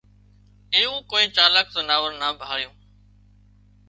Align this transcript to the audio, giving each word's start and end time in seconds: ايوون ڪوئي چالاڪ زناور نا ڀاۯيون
ايوون 0.75 0.99
ڪوئي 1.11 1.25
چالاڪ 1.35 1.67
زناور 1.77 2.09
نا 2.21 2.27
ڀاۯيون 2.39 2.75